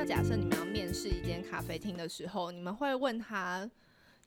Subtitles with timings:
[0.00, 3.70] 那假设你们要面试一间咖啡厅的时候，你们会问他，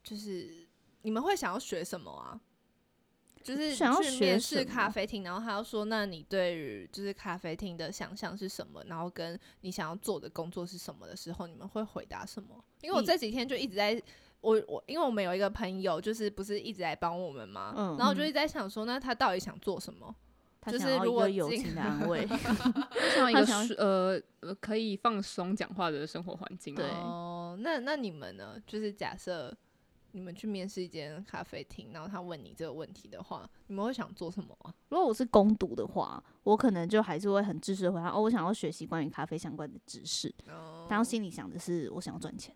[0.03, 0.67] 就是
[1.01, 2.39] 你们会想要学什么啊？
[3.41, 8.83] 就是想要去面试咖啡厅，然后他要说，那你对于就是咖啡厅的想象是什么？
[8.85, 12.63] 然后跟你想要做的工作是什么的时候，你们会回答什么？
[12.81, 13.99] 因为我这几天就一直在。
[14.41, 20.13] 我我因为我们有一个朋友，就是不是一直在帮我们嘛，然后我就一直在想说，那他到底想做什么？
[20.71, 26.75] 就是 他想要一如果友情的安慰，我想呃呃可以放松讲话的生活环境。
[26.75, 28.55] 对哦，那那你们呢？
[28.65, 29.55] 就是假设
[30.11, 34.73] 你们去面试一间咖啡厅，然后他问你这个问题的话，你们会想做什么啊？
[34.89, 42.53] 如果我是攻读的话，我可能就还是会很知识地回答哦，我想要学习关于咖啡相关的知识，哦然后心里想的是我想要赚钱，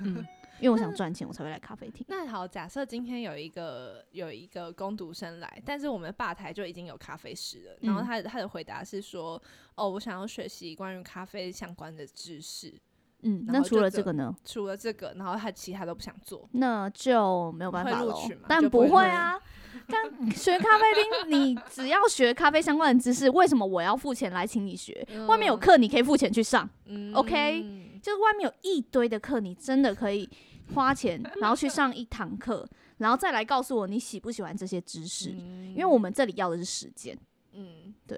[0.00, 0.26] 嗯，
[0.60, 2.04] 因为我想赚钱，我才会来咖啡厅。
[2.08, 9.40] 那好，假设今天有一个有一个工读生来，但是我们吧台就已经有咖啡师了，然后嗯他他的回答是说，
[9.74, 12.74] 哦，我想要学习关于咖啡相关的知识。
[13.22, 14.34] 嗯，那除了这个呢？
[14.44, 16.48] 除了这个，然后他其他都不想做。
[16.52, 18.42] 那就没有办法喽录取吗。
[18.46, 19.40] 但不会啊，
[19.88, 25.06] 但学咖啡厅，你只要学咖啡相关的知识，为什么我要付钱来请你学？
[25.26, 26.68] 外面有课，你可以付钱去上。
[26.84, 30.30] 嗯 OK 嗯就是外面有一堆的课，你真的可以
[30.76, 32.64] 花钱， 然后去上一堂课，
[32.98, 35.30] 然后再来告诉我你喜不喜欢这些知识。
[35.30, 37.18] 因为我们这里要的是时间，
[37.54, 37.92] 嗯。
[38.06, 38.16] 对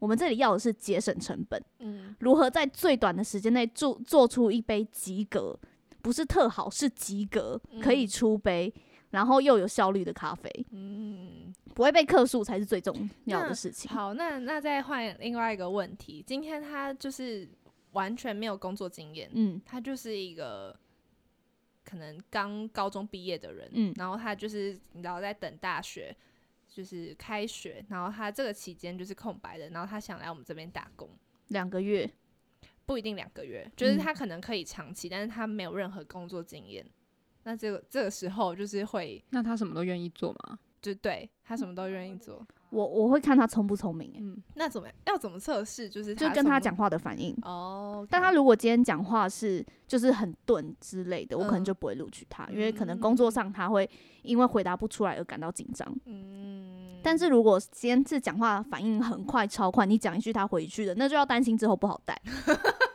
[0.00, 2.16] 我们这里要的是节省成本，嗯。
[2.18, 5.56] 如何在最短的时间内做做出一杯及格，
[6.02, 8.74] 不是特好，是及格，可以嗯出杯，
[9.10, 11.54] 然后又有效率的咖啡，嗯。
[11.72, 13.88] 不会被客诉才是最重要的事情。
[13.92, 17.48] 好，那那再换另外一个问题，今天他就是
[17.92, 19.60] 完全没有工作经验，嗯。
[19.64, 20.78] 他就是一个
[21.84, 23.94] 可能刚高中毕业的人，嗯。
[23.96, 26.16] 然后他就是你知道在等大学，
[26.68, 31.08] 就是开学，然后他这个期间就是空白的，然后他想来我们这边打工，
[31.48, 32.10] 两个月，
[32.86, 33.98] 不一定两个月，就是嗯。
[33.98, 36.84] 他可能可以长期，但是他没有任何工作经验。
[37.42, 40.58] 那这个这个时候就是会，那他什么都愿意做吗？
[40.82, 42.46] 就对他什么都愿意做。
[42.70, 45.88] 我我会看他聪不聪明、欸，嗯，那怎么要怎么测试？
[45.88, 47.36] 就是就跟他讲话的反应。
[47.42, 53.88] 哦，但他如果今天讲话是就是很钝之类的，我可能嗯就不会录取他，因为可能工作上他会
[54.22, 55.86] 因为回答不出来而感到紧张。
[56.06, 62.20] 嗯，但是如果今天是讲话反应很快、超快，你讲一句他回一句的，那就要担心之后不好带。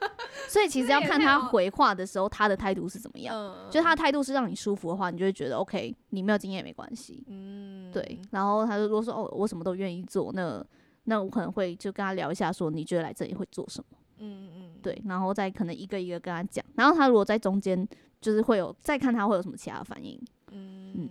[0.48, 3.36] 所以其实要看他回话的时候，他的态度是怎么样。
[3.36, 7.24] 嗯就他的态度是让你舒服的话，你就会觉得 OK，你没有经验也没关系。
[7.28, 10.64] 嗯对，然后他就如果说哦，我什么都愿意做，那
[11.06, 13.98] 那我可能会就跟他聊一下，说你觉得来这里会做什么？
[14.20, 17.88] 嗯嗯，对，然后再可能一个一个跟他讲，然后他如果在中间
[18.22, 20.20] 就是会有再看他会有什么其他反应，
[20.52, 21.10] 嗯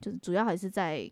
[0.00, 1.10] 就是主要还是在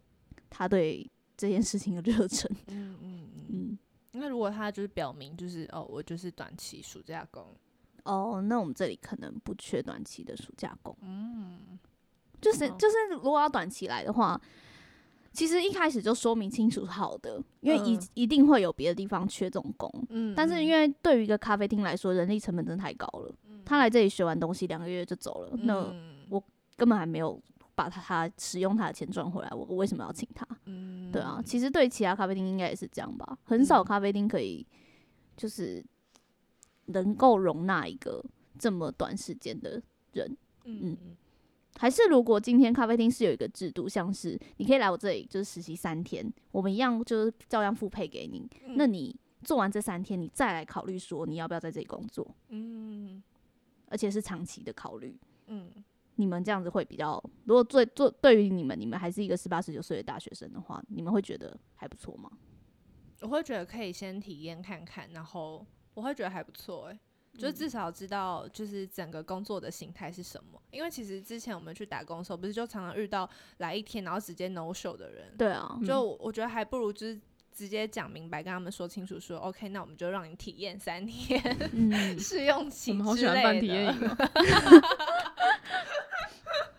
[0.50, 2.50] 他对这件事情的 热忱。
[2.68, 3.46] 嗯嗯嗯。
[3.54, 3.78] 嗯，
[4.12, 7.54] 那如果他就是表明就是哦，我就是短期暑假工，
[8.04, 11.78] 哦，那我们这里可能不缺短期的暑假工，嗯，
[12.40, 14.40] 就是哦就是如果要短期来的话。
[15.34, 23.34] 其实一开始就说明清楚好的，因为一、嗯一定会有别的地方缺这种工，嗯但是因为对于一个咖啡厅来说，人力成本真的太高了。
[23.64, 25.90] 他来这里学完东西两个月就走了，那
[26.28, 26.38] 我
[26.76, 27.40] 根本还没有
[27.74, 30.46] 把他他使用他的钱赚回来，我我为什么要请他？
[30.66, 34.66] 嗯对啊，其实对其他咖啡厅应该也是这样吧，很少嗯咖啡厅可以
[35.36, 35.84] 就是
[36.86, 38.24] 能够容纳一个
[38.58, 39.82] 这么短时间的
[40.12, 40.36] 人。
[40.64, 41.16] 嗯嗯
[41.78, 53.22] 还是如果今天咖啡厅是有一个制度，像是你可以来我这里就是实习三天，我们一样就是照样付配给你，嗯那你做完这三天，你再来考虑说你要不要在这里工作，嗯
[53.88, 55.18] 而且是长期的考虑。
[55.46, 55.70] 嗯
[56.22, 62.30] 你们这样子会比较，如果做做对于你们，你们还是一个十八十九岁的大学生的话，你们会觉得还不错吗？
[63.20, 66.98] 我会觉得可以先体验看看，然后我会觉得还不错哎、
[67.36, 70.62] 就至少知道就是整个工作的形态是什么。
[70.70, 73.28] 因为其实之前我们去打工的时候，不是就常常遇到
[73.58, 77.20] 来一天然后直接 no show 的人，对啊，就我我觉得还不如就是
[77.52, 81.40] 直接讲明白，跟他们说清楚说 OK，那我们就让你体验三天
[81.72, 84.16] 嗯， 试用我期们好喜欢办体验的营哦。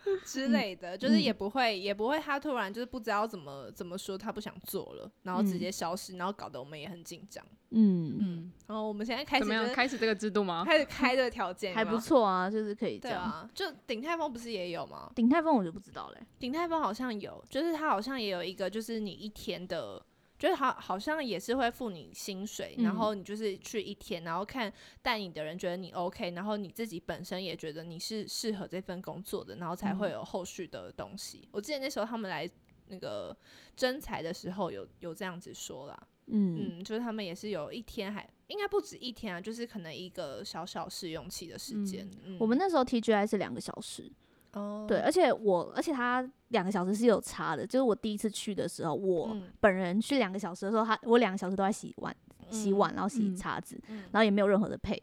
[0.26, 7.44] 之类的，就是嗯也不会也不会他突然就是不知道怎么怎么说他不想做了，然后直接消失，然后搞得我们也很紧张。
[7.76, 9.74] 嗯，嗯，然后我们现在开始怎么样？
[9.74, 10.64] 开始这个制度吗？
[10.64, 11.98] 开始开这个条件，还不。
[11.98, 13.24] 错啊，就是可以这样。
[13.24, 15.10] 啊，就鼎泰丰不是也有吗？
[15.16, 20.04] 鼎泰丰我就不知道嘞，鼎泰丰好像有，就是他好像也有一个，就是你一天的，
[20.44, 24.70] 就是好好像也是会付你薪水，嗯然后你就是去一天，然后看
[25.02, 31.48] 带你的人觉得你 OK，然后你自己本身也觉得你是适合这份工作的，然后才会有后续的东西。
[31.54, 32.46] 我记得那时候他们来
[32.88, 33.34] 那个
[33.78, 42.06] 征才的时候有有这样子说啦，嗯，嗯，就是他们也是有一天还应该不止一天啊，就是可能一个小小试用期的时间。
[42.26, 44.12] 嗯我们那时候 TGI 是两个小时，
[44.54, 52.16] 哦对，而且我而且他两个小时是有差的，就是我第一次去的时候，我嗯本人去两个小时的时候，他我两个小时都在洗碗、
[52.50, 55.02] 洗嗯碗，然后洗嗯叉子，嗯然后也没有任何的配，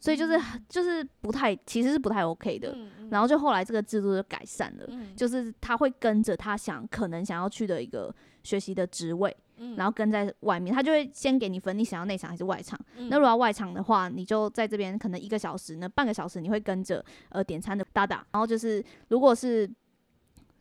[0.00, 0.38] 所以就是
[0.68, 2.76] 就是不太，其实是不太 OK 的。
[3.10, 12.78] 然后就后来这个制度就改善了，嗯就是他会跟着他想可能想要去的一个学习的职位，嗯然后跟在外面，他就会先给你分你想要内场还是外场。
[12.96, 19.68] 嗯那如果要外场的话，你就在这边可能一个小时呢，半个小时你会跟着呃点餐的搭档，然后就是如果是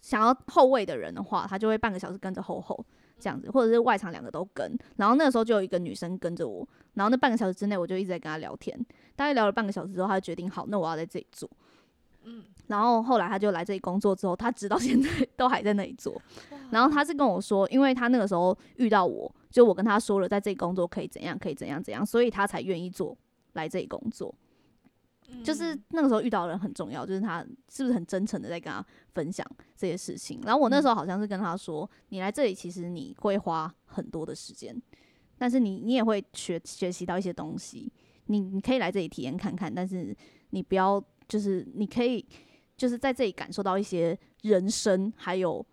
[0.02, 2.86] 想要后卫的人的话，他就会半个小时跟着后后
[3.20, 4.78] 这样子，或者是外场两个都跟。
[4.96, 8.78] 然后那个时候就有一个女生跟着我，然后那半个小时之内我就一直在跟她聊天，
[9.16, 11.50] 大概聊了半个小时之后，她就决定好，那我要在这里做。
[12.24, 16.22] 嗯然后后来他就来这里工作之后，他直到现在 都还在那里做。
[16.70, 23.18] 然后他是跟我说，因为他那个时候遇到我，就我跟他说了，在这里工作可以怎样，可以怎样怎样，所以他才愿意做
[23.54, 24.34] 来这里工作。
[25.44, 30.40] 就是嗯那个时候遇到的人很重要，就是他是不是很真诚的在跟他分享这些事情。
[30.46, 34.74] 然后我那时候好像是跟他说，你来这里其实你会花很多的时间，
[35.38, 37.92] 但是你你也会学学习到一些东西。
[38.28, 40.16] 你你可以来这里体验看看，但是
[40.50, 42.26] 你不要就是你可以
[42.78, 45.66] 就是在这里感受到一些人生还有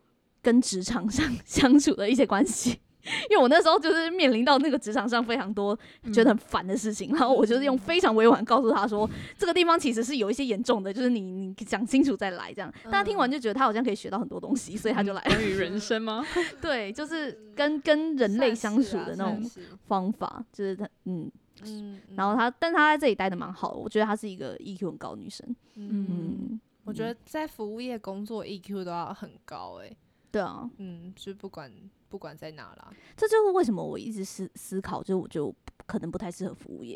[0.43, 2.81] 跟职场上 相处的一些关系。
[3.29, 5.79] 因为我那时候就是面临到那个职场上非常多
[6.11, 9.07] 觉得很烦的事情，然后我就是用非常委婉告诉他说，
[9.37, 12.73] 这个地方其实是有一些严重的，就是你你讲清楚再来这样。
[12.85, 15.29] 大家听完就觉得他好像可以学到很多东西，所以他就来了。
[15.29, 16.25] 关于人生吗？
[16.63, 19.51] 对，就是跟跟人类相处的那种
[19.87, 21.31] 方法，就是他嗯，
[21.67, 25.47] 嗯，然后他，但他在这里待的蛮好的，我觉得她是一个 EQ 很高的女生。
[25.75, 29.91] 嗯，嗯，我觉得在服务业工作 EQ 都要很高哎，
[30.31, 31.73] 对啊，嗯，就不管
[32.09, 35.55] 不管在哪啦，这就是为什么我一直思思考，就是我就
[35.87, 36.95] 可能不太适合服务业，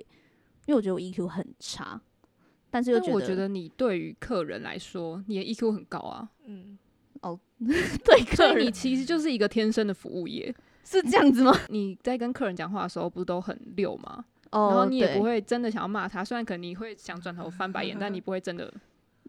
[0.67, 2.01] 因为我觉得我 EQ 很差，
[2.71, 6.79] 但是又觉得但我觉得你对于客人来说，你的 EQ 很高啊，嗯，
[7.23, 10.55] 哦 对所以你其实就是一个天生的服务业。
[10.85, 11.53] 是这样子吗？
[11.69, 14.25] 你在跟客人讲话的时候，不是都很溜吗？
[14.53, 18.73] 哦，然后你也不会真的想要骂他，虽然可能你会想转头翻白眼， 但你不会真的。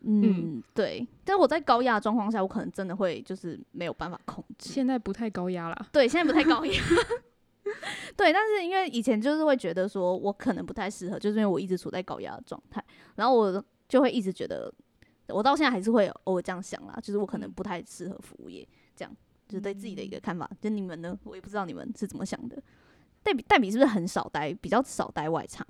[0.02, 1.06] 嗯，对。
[1.26, 4.70] 但是我在高压的状况下，我可能真的会就是没有办法控制。
[4.70, 6.74] 现在不太高压啦， 对，现在不太高压。
[8.18, 12.84] 对，但是因为以前就是会觉得说我可能不太适合，就是因为我一直处在高压的状态，
[13.16, 14.74] 然后我就会一直觉得，
[15.28, 19.16] 我到现在还是会偶尔这样想啦，就是我可能嗯不太适合服务业，这样
[19.48, 20.50] 就是对自己的一个看法。
[20.60, 22.62] 就你们呢，我也不知道你们是怎么想的。
[23.22, 25.68] 代比代比是不是很少待，比较少待外场？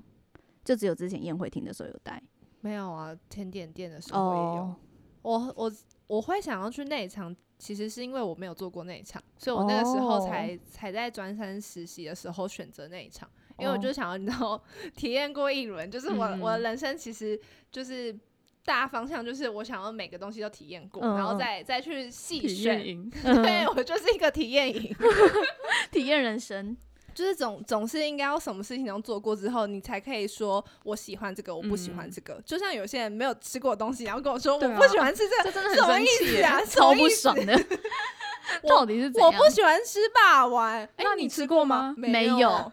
[0.63, 2.21] 就只有之前宴会厅的时候有待。
[2.61, 4.63] 没有啊，甜点店的时候也有。
[4.63, 4.75] 哦，
[5.21, 5.71] 我我
[6.07, 14.61] 我会想要去内场，其实是因为我没有做过内场，所以我那个时候哦才、才在专山实习的时候选择内场，因为我哦就想要你知道
[14.95, 17.39] 体验过一轮，就是我、嗯我的人生其实
[17.71, 18.17] 就是
[18.63, 22.85] 大方向就是我想要每个东西都体验过，嗯然后嗯再再去细选。
[22.85, 23.09] 营。
[23.23, 24.95] 对我就是一个体验营，
[25.91, 26.75] 体验人生。
[27.13, 32.41] 就是总总是应该要什么事情都做过之后，你才可以说我喜欢这个，我不喜欢嗯这个。
[32.45, 36.65] 就像有些人没有吃过的东西，然后跟我说我不喜欢吃这个，这真的什么意很生气耶，思啊？
[36.65, 37.65] 超不爽的。
[38.67, 39.11] 到底是？
[39.19, 42.71] 我不喜欢吃霸王，哎、那你你吃过吗没没有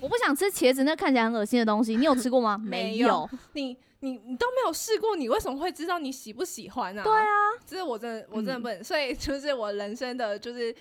[0.00, 1.96] 我不想吃茄子，那看起来很恶心的东西。
[1.96, 2.58] 你有吃过吗？
[2.62, 3.28] 没有。
[3.52, 7.02] 你你你都没有试过，你为什么会知道你喜不喜欢啊？
[7.02, 7.26] 对啊，
[7.66, 10.74] 这是我真的我真的嗯不能，所以就是我人生的就是。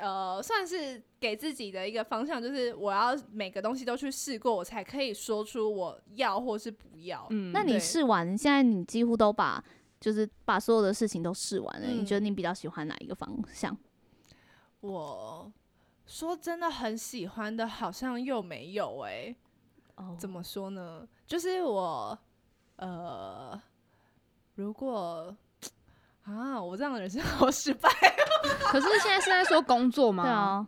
[0.00, 7.26] 呃，算是给自己的一个方向，就是我要每个东西都去试过，我才可以说出我要或是不要。
[7.30, 9.62] 嗯，那你试完，现在你几乎都把
[10.00, 13.76] 就是把所有的事情都试完了，你嗯觉得你比较喜欢哪一个方向？
[14.80, 15.52] 我
[16.06, 19.36] 说真的很喜欢的，好像又没有哎、
[19.96, 21.06] 哦怎么说呢？
[21.26, 22.18] 就是我
[22.76, 23.60] 呃，
[24.54, 25.36] 如果
[26.30, 27.90] 啊，我这样的人生 好失败。
[28.70, 30.22] 可是现在是在说工作吗？
[30.22, 30.66] 对啊，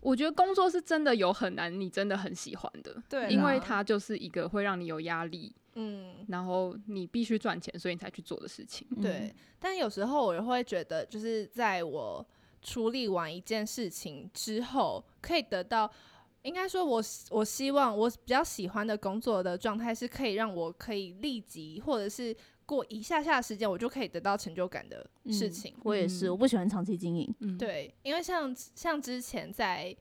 [0.00, 8.86] 我觉得工作是真的有很难，你真的很喜欢的，对因为它就是一个会让你有压力，嗯，然后你必须赚钱，所以你才去做的事情。
[9.02, 9.34] 对。
[9.58, 12.24] 但有时候我也会觉得，就是在我
[12.62, 15.90] 处理完一件事情之后，可以得到。
[16.42, 22.32] 应该说我，希我希望我比较喜欢的工作的状态是可以让我可以立即，或者是
[22.66, 25.72] 过一下下的时间，我就可以得到成就感的嗯事情。
[25.84, 27.34] 我也是，嗯我不喜欢长期经营。
[27.38, 29.96] 嗯，对，因为像像之前在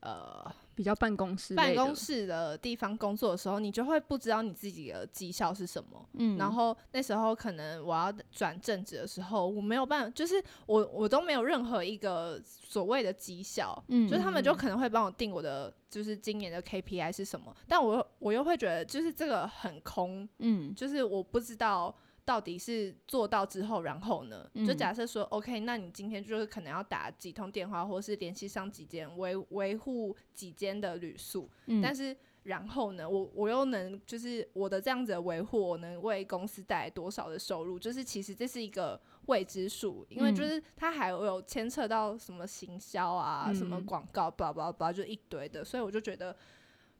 [0.00, 6.08] 呃比较办公室办公室的地方工作的时候，你就会不知道你自己的绩效是什么。
[6.12, 20.72] 嗯，然后那时候可能我要转正职的时候，我没有办法，就是我我都没有任何一个所谓的绩效，嗯就是他们就可能会帮我定我的就是今年的 KPI 是什么，但我我又会觉得就是这个很空，嗯。
[20.76, 21.92] 就是我不知道
[22.28, 24.76] 到底是做到之后，然后呢，就嗯。
[24.76, 37.78] 假设说，OK，那你今天就是可能要打几通电话，或是联系上几间维维护几间的旅宿，嗯，但是然后呢，我我又能就是我的这样子的维护，我能为公司带来多少的收入？
[37.78, 40.48] 就是其实这是一个未知数，因为就嗯。
[40.50, 43.86] 是它还有牵扯到什么行销啊、什么嗯。
[43.86, 46.36] 广告，巴拉巴拉巴拉，就一堆的，所以我就觉得。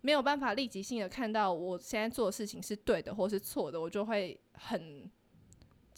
[0.01, 5.11] 没有办法立即性的看到我现在做的事情是对的或是错的，我就会很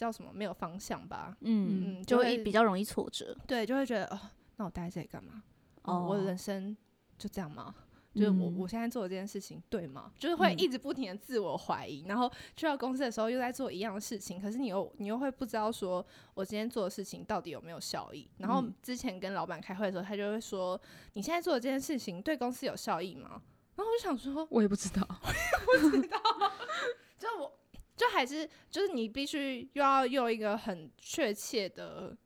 [0.01, 1.37] 叫什么没有方向吧？
[1.41, 3.37] 嗯，嗯，就会比较容易挫折。
[3.47, 4.19] 对，就会觉得哦，
[4.57, 5.43] 那我待在这里干嘛？
[5.83, 6.75] 哦，我的人生
[7.19, 7.75] 就这样吗？
[8.13, 10.11] 就是我嗯我现在做的这件事情对吗？
[10.19, 16.05] 就是会嗯一直不停的自我怀疑，然后去到公司的时候又在做一样的事情，可是你又你又会不知道说
[16.35, 18.29] 我今天做的事情到底有没有效益。
[18.39, 20.81] 然后嗯之前跟老板开会的时候，他就会说
[21.13, 23.41] 你现在做的这件事情对公司有效益吗？
[23.77, 25.07] 然后我就想说，我也不知道
[25.69, 26.19] 我也不知道，
[27.17, 27.60] 就我
[28.01, 32.17] 就还是就是你必须又要用一个很确切的，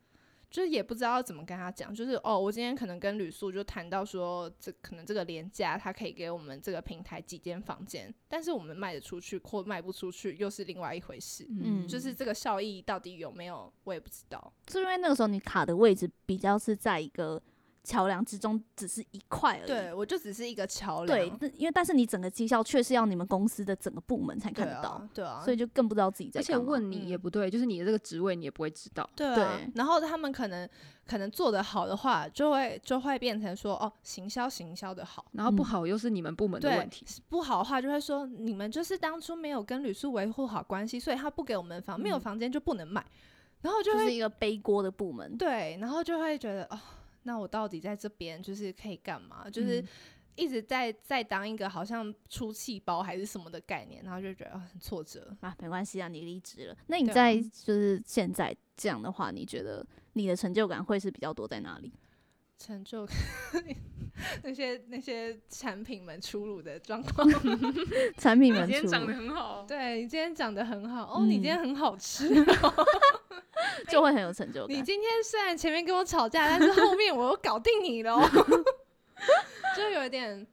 [0.48, 11.44] 就是也不知道怎么跟他讲，就是哦，我今天可能跟吕素就谈到说，这可能这个廉价他可以给我们这个平台几间房间，但是我们卖得出去或卖不出去又是另外一回事。
[11.50, 14.52] 嗯就是这个效益到底有没有，我也不知道。
[14.70, 17.42] 是因为那个时候你卡的位置比较是在一个
[17.84, 19.66] 桥梁之中，只是一块而已。
[19.66, 29.08] 对我就只是一个桥梁，对，因为但是你整个绩效却是要你们公司的整个部门才看得到，啊，对啊，所以就更不知道自己在而且干嘛问你也嗯不对，就是你的这个职位你也不会知道。
[29.14, 30.68] 对啊对，然后他们可能
[31.06, 35.26] 可能做得好的话，就会就会变成说哦，行销行销的好。
[35.32, 43.04] 然后不嗯好又是你们部门的问题，，不好的话就会说你们就是当初没有跟旅宿维护好关系，所以他不给我们房，没有嗯房间就不能卖，
[43.60, 45.36] 然后就会、就是一个背锅的部门。
[45.36, 46.78] 对，然后就会觉得哦，
[47.24, 49.50] 那我到底在这边就是可以干嘛？
[49.50, 49.88] 就是嗯
[50.36, 55.32] 一直在在当一个好像出气包还是什么的概念，然后就觉得、哦、很挫折。
[55.40, 56.76] 啊，没关系啊，你离职了。
[56.88, 61.92] 那你在就是现在这样的话，你觉得你的成就感会是比较多在哪里？
[62.64, 63.06] 成就
[64.42, 67.28] 那些那些产品们出炉的状况，
[68.16, 71.18] 产品们出今天长得很好，对你今天长得很好。
[71.18, 72.28] 哦，你今天很好吃。
[72.62, 72.86] 哦。
[73.88, 74.76] 就会很有成就感。
[74.76, 78.28] 你今天虽然前面跟我吵架，但是后面我又搞定你了哦，
[79.76, 80.46] 就有一点，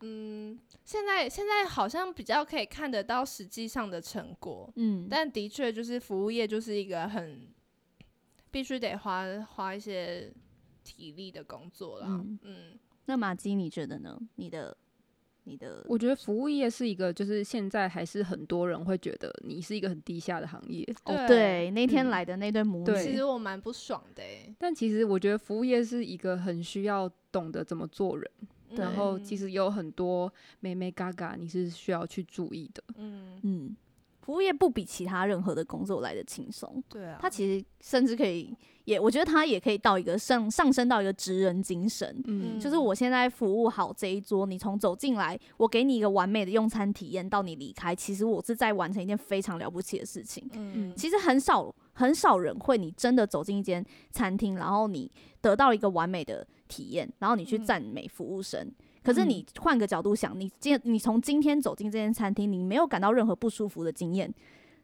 [0.00, 7.48] 嗯，现在现在好像比较可以看得到实际上的成果，嗯，但的确就是服务业就是一个很
[8.50, 10.32] 必须得花花一些
[10.84, 12.38] 体力的工作啦，嗯。
[12.42, 12.78] 嗯。
[13.06, 14.18] 那马基你觉得呢？
[14.36, 14.76] 你的
[15.44, 22.08] 你的我觉得服务业是一个，就是现在还是很多人会觉得你是一个很低下的行业，哦，对，那天嗯。
[22.08, 22.96] 来的那对母对。
[23.04, 28.30] 女，其实我蛮不爽的、欸，但其实我觉得服务业是一个很需要懂得怎么做人，
[28.70, 32.82] 然后其实实有很多美美嘎嘎你是需要去注意的。
[32.96, 33.38] 嗯。
[33.42, 33.76] 嗯，
[34.24, 36.82] 服务业不比其他任何的工作来的轻松。
[36.88, 42.22] 对啊，它其实甚至可以，也我觉得它也可以到一个上上升到一个职人精神。
[42.26, 50.48] 嗯，就是我现在服务好这一桌，你从走进来，我给你一个完美的用餐体验，到你离开，其实我是在完成一件非常了不起的事情。
[50.54, 55.10] 嗯其实很少很少人会，你真的走进一间餐厅，然后你
[55.42, 58.72] 得到一个完美的体验，然后你去嗯赞美服务生。
[59.04, 64.34] 可是你换个角度想，你今你从今天走进这间餐厅，你没有感到任何不舒服的经验，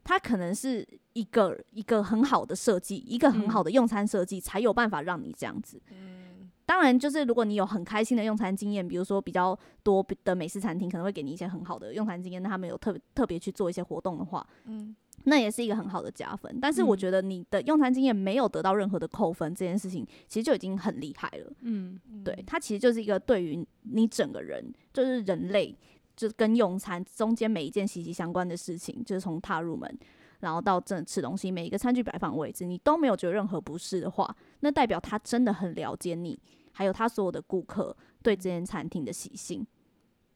[0.04, 5.80] 它可能是一个一个很好的设计，一个很好的用餐设计，才有办法让你这样子。
[5.90, 6.29] 嗯
[6.70, 16.60] 当然，就是如果你有很开心的用餐经验，比如说比较多的美式餐厅可能会给你一些很好的用餐经验，那他们有特特别去做一些活动的话，嗯那也是一个很好的加分。
[16.62, 21.52] 但是我嗯觉得你的用餐经验没有得到任何的扣分，这件事情其实就已经很厉害了。
[21.62, 25.76] 嗯对，它其实就是一个对于你整个人，就是人类，
[26.16, 29.92] 就是跟用餐中间每一件息息相关的事情，就是从踏入门。
[30.38, 36.40] 然后到这吃东西，每一个餐具摆放位置，你都没有觉得任何不适的话，那代表他真的很了解你，
[36.80, 39.60] 还有他所有的顾客对这间餐厅的习性。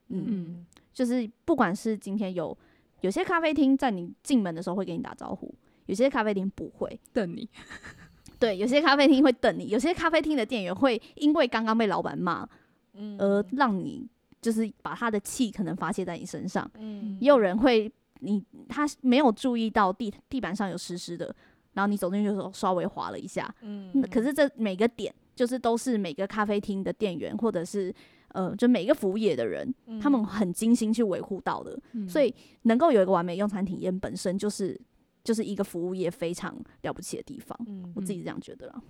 [0.09, 2.55] 嗯，嗯就是不管是今天有
[3.01, 5.55] 有些咖啡厅在你进门的时候会给你打招呼，
[5.87, 7.01] 有些咖啡厅不会。
[7.15, 7.49] 等你，
[8.39, 12.47] 对，有些咖啡厅会等你，有些咖啡厅的店员会因为刚刚被老板骂
[12.93, 14.07] 嗯而让你
[14.43, 16.71] 就是把他的气可能发泄在你身上。
[16.77, 21.35] 嗯也有人会你他没有注意到地地板上有湿湿的，
[21.73, 27.95] 然后你走进去的时候稍微滑了一下，嗯那可是这每个点就是都是每个咖啡厅的店员或者是
[28.29, 34.81] 呃，就每一个服务业的人，他们嗯很精心去维护到的，嗯所以能够有一个完美用餐体验，本身就是
[35.23, 37.59] 就是一个服务业非常了不起的地方。
[37.67, 38.83] 嗯我自己是这样觉得啦。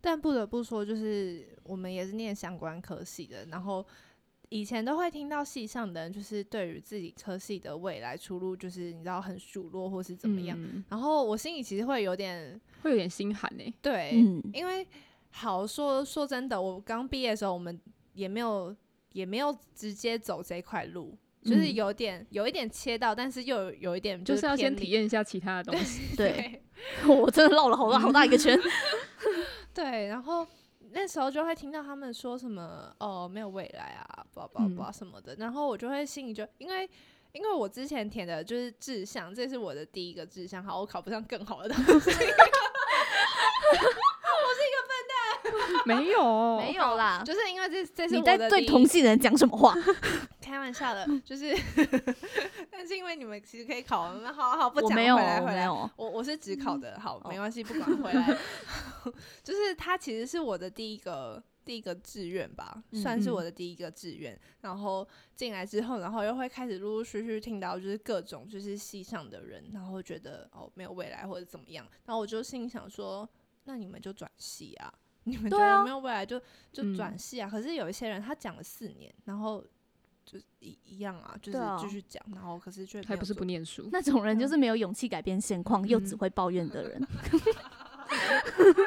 [0.00, 3.84] 但不得不说，就是我们也是念相关科系的，然后
[4.48, 10.56] 以前都会听到系上的人，就是对于自己科系的未来出路，就是你知道很数落或是怎么样。
[10.56, 14.86] 嗯然后我心里其实会有点会有点心寒欸呢、对，嗯，因为
[15.30, 17.80] 好说说真的，我刚毕业的时候，我们
[18.12, 18.74] 也没有
[19.12, 26.14] 也没有直接走这块路，就是嗯有点有一点切到，但是又有有一点就是要先体验一下其他的东西。
[26.16, 26.62] 对，
[27.06, 28.58] 我真的绕了好大好大一个圈。
[29.72, 30.46] 对，然后
[30.90, 36.88] 那时候就会听到他们说什么哦没有未来啊，不不嗯不什么的，然后我就会心里就因为。
[37.32, 40.64] 因为我之前填的就是志向，这是我的第一个志向。
[40.64, 42.10] 好，我考不上更好的东西。
[45.96, 49.74] 没有，没有啦，就是因为这这是你在我的第一对同系的人讲什么话？
[50.40, 51.54] 开玩笑的，就是，
[52.70, 55.90] 但是因为你们其实可以考，我们好好不讲，我没有，回来回来，我。
[55.96, 58.38] 我我是只考的，好，哦没关系，不管回来，
[59.42, 64.38] 就是他其实是我的第一个第一个志愿吧，嗯算是嗯我的第一个志愿。
[64.62, 73.28] 然后进来之后，然后又会开始陆陆续续听到就是各种就是系上的人，然后觉得哦没有未来或者怎么样，然后我就心里想说，
[73.64, 74.90] 那你们就转系啊。
[75.24, 76.38] 你们觉得没有未来就
[76.72, 77.48] 就嗯转系啊？
[77.50, 79.64] 可是有一些人他讲了四年，然后
[80.24, 83.64] 就一一样啊，就是继续讲，然后可是却还不是不念。
[83.64, 83.88] 书。
[83.92, 87.00] 那种人就是没有勇气改变现况，又只嗯会抱怨的人。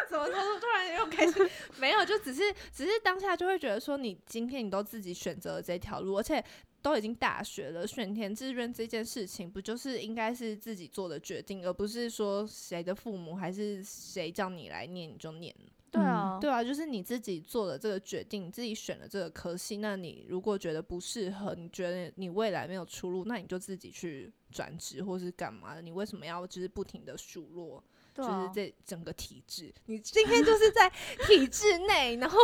[0.09, 1.47] 怎么突突然又开始
[1.79, 2.03] 没有？
[2.03, 2.41] 就只是
[2.73, 6.43] 只是当下就会觉得说，你今天你都自己选择了这条路，而且
[6.81, 15.55] 都已经大学了，选填志愿这件事情，不就是应该是自己做的决定，而不是说谁的父母还是谁叫你来念你就念。
[15.91, 25.81] 对啊，对啊，就是你自己做的这个决定，自己选的这个科系，那你如果觉得不适合，你觉得你未来没有出路，那你就自己去转职或是干嘛的。
[25.81, 27.83] 你为什么要就是不停的数落？
[28.13, 30.89] 对啊就是这整个体制，你今天就是在
[31.27, 32.37] 体制内，然后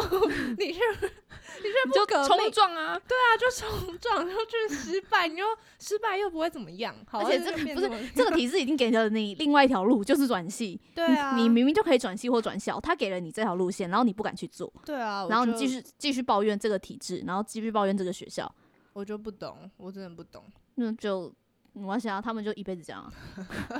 [0.58, 0.80] 你是
[1.60, 3.00] 你是你就冲不革命，撞啊！
[3.08, 5.44] 对啊，就冲撞，然后就是失败，你就
[5.80, 10.80] 失败又不会怎么样，好，而且这个不是这个 体制已经给了你另外一条路，就是转系。
[10.96, 18.50] 对啊，你明明就可以转系或转校，他给了你这条路线，然后你不敢去做，对啊，我然后你继续继续抱怨这个体制，然后继续抱怨这个学校，
[18.94, 20.44] 我就不懂，我真的不懂。
[20.76, 21.34] 那就
[21.86, 23.12] 我想他们就一辈子这样、啊，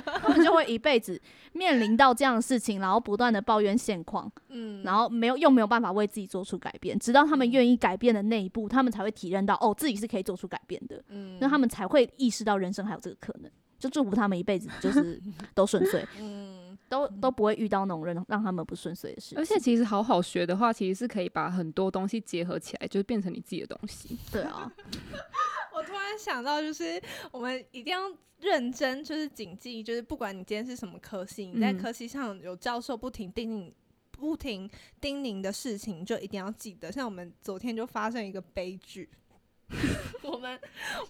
[0.20, 1.20] 他们就会一辈子
[1.52, 13.50] 面临到这样的事情，然后不断的抱怨现况，嗯，然后没有又没有办法为自己做出改变，直到他们愿意改变的那一步，他们才会体认到哦自己是可以做出改变的，嗯，那他们才会意识到人生还有这个可能。
[13.78, 15.22] 就祝福他们一辈子 就是
[15.54, 19.36] 都顺遂，嗯，都都不会遇到那种让让他们不顺遂的事。
[19.38, 24.18] 而且其实好好学的话，其实是可以把很多东西结合起来，就是变成你自己的东西。
[24.32, 24.68] 对啊，
[25.78, 33.72] 我突然想到，就是我们一定要认真，就是谨记，就是不管你今天是什么科系，你在嗯科系上有教授不停叮咛、
[34.10, 34.68] 不停
[35.00, 36.90] 叮咛的事情，就一定要记得。
[36.90, 39.08] 像我们昨天就发生一个悲剧。
[40.22, 40.58] 我们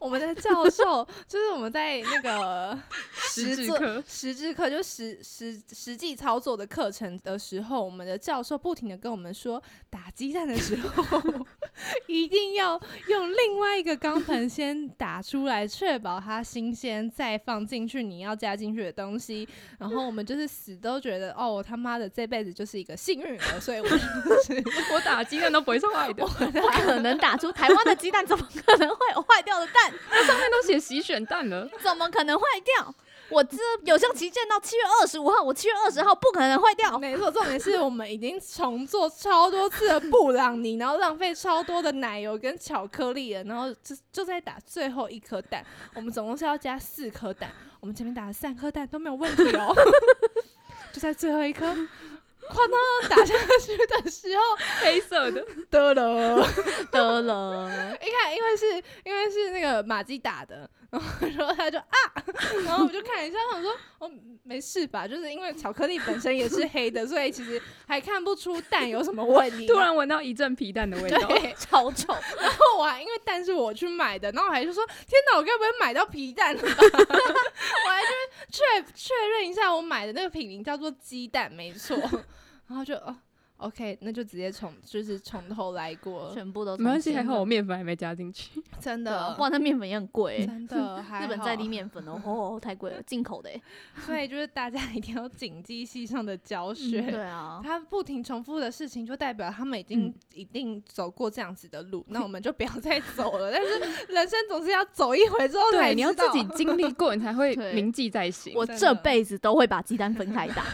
[0.00, 2.76] 我们的教授就是我们在那个
[3.14, 11.22] 实质作课实质课就实实实际操作的课程的时候，我们的教授不停的跟我们说，打鸡蛋的时候
[12.08, 19.48] 一定要用另外一个钢盆先打出来，确保它新鲜，再放进去你要加进去的东西。
[19.78, 29.92] 然后我们就是死都觉得，哦，我他妈的这辈子就是一个幸运儿，所以我就是我打鸡蛋都不会是坏的，不可能打出台湾的鸡蛋，怎么可能会有坏掉的蛋？
[30.10, 31.68] 那上面都写洗选蛋了。
[31.82, 32.94] 怎么可能坏掉？
[33.30, 36.98] 我这有效期见到七月二十五号，我七月二十号不可能坏掉。
[36.98, 45.62] 没错，重点是我们已经重做超多次的布朗尼，然后浪费超多的奶油跟巧克力了，然后就就在打最后一颗蛋，
[45.94, 49.74] 我们总共是要加四颗蛋，我们前面打了三颗蛋都没有问题哦，
[50.90, 51.76] 就在最后一颗，
[52.52, 53.34] 哐当打下
[53.64, 54.42] 去的时候，
[54.80, 56.46] 黑色的， 得了，
[56.90, 57.68] 得了，
[58.02, 58.66] 一看因为是
[59.04, 61.86] 因为是那个马基打的，然后然后他就啊，
[62.64, 64.10] 然后我就看一下，想说哦
[64.42, 69.66] 没事吧，就是因为巧克力本身也是黑的，所以其实还看不出蛋有什么问题。
[69.66, 71.18] 突然闻到一阵皮蛋的味道。
[71.28, 72.14] 对， 超臭。
[72.40, 76.68] 然后我还因为蛋是我去买的，然后我还就说天哪，我该不会买到皮蛋了吧？
[76.80, 78.08] 我还去
[78.50, 81.96] 确确认一下，我买的那个品名叫做鸡蛋，没错。
[82.66, 83.14] 然后就哦
[83.58, 88.62] OK，那就直接从就是从头来过，全部都没关系，还好我面粉还没加进去。
[88.80, 93.62] 真的，不然那面粉也很贵欸，真的，日本在地，面粉哦，哦太贵了，进口的欸。
[94.06, 97.02] 所以就是大家一定要谨记系上的教学。
[97.02, 103.50] 对啊，他不停重复的事情，就代表他们已经、嗯一定走过这样子的路，那我们就不要 再走了。
[103.50, 108.52] 但是人生总是要走一回之后才对，你要自己经历过，你才会铭记在心。
[108.54, 110.64] 我这辈子都会把鸡蛋分开打。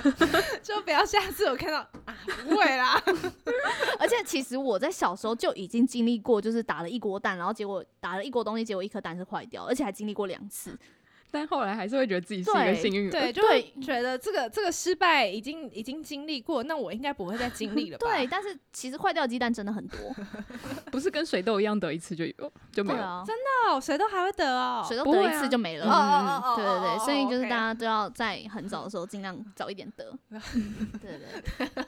[0.63, 3.01] 就不要下次我看到啊，不会啦，
[3.99, 10.77] 而且其实我在小时候就已经经历过，就是打了一锅蛋，然后结果打了一锅东西，结果一颗蛋是坏掉，而且还经历过两次。
[11.35, 13.11] 但后来还是会觉得自己是一个幸运儿。
[13.11, 18.07] 对，就会觉得这个这个失败已经已经经历过，那我应该不会再经历了吧？
[18.15, 19.99] 对，但是其实坏掉的鸡蛋真的很多，
[20.93, 22.99] 不是跟水痘一样得一次就有就没有。
[23.27, 25.87] 真的，哦，谁都还会得哦，水痘得一次就没了。
[25.87, 30.17] 嗯哦哦哦哦对对所以就是大家都要在很早的时候尽量早一点得。
[31.03, 31.85] 对对对，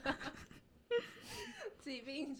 [1.87, 2.35] 疾病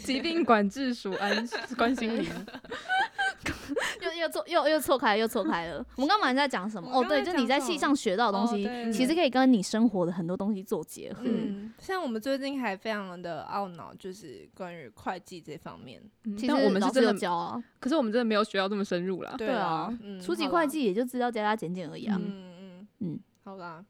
[0.00, 2.28] 疾病管制署安关心你。
[4.02, 5.78] 又又错又又错开又错开了。
[5.94, 6.90] 我们刚刚在讲什么？
[6.90, 11.20] 哦，对，就你在戏上学到的东哦西，对其实可以跟你生活的很多东西做结合。
[11.24, 16.02] 嗯，像我们最近还非常的懊恼，就是关于会计这方面。
[16.36, 19.32] 其实我们是真的，教啊，可是我们真的没有学到这么深入啦。
[19.38, 22.16] 对对啊嗯初级会计也就知道加加减减而已啊。
[22.20, 23.84] 嗯嗯嗯，好啦，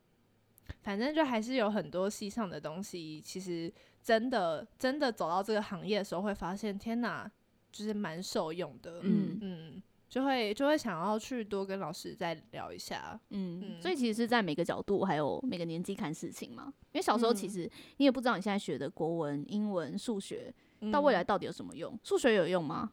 [0.83, 7.31] 反正就还是有很多戏上的东西，其实真的真的走到这个行业的时候，会发现天哪，
[7.71, 9.01] 就是蛮受用的。
[9.03, 13.19] 嗯嗯，就会就会想要去多跟老师再聊一下。
[13.31, 16.73] 嗯，嗯所以其实是在每个角度还有每个年纪看事情嘛。
[16.93, 21.97] 因为小时候其嗯实你也不知道你现在学的国文、英文、数学嗯到未来到底有什么用。
[22.03, 22.91] 数学有用吗？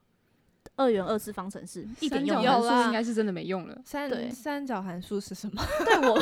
[0.75, 3.81] 二元二次方程式一点三角用数应该是真的没用了。
[3.85, 5.63] 三三角函数是什么？
[5.85, 6.19] 对我